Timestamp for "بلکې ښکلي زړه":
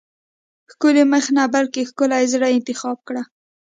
1.55-2.47